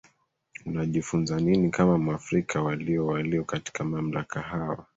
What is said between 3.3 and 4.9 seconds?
katika mamlaka hawa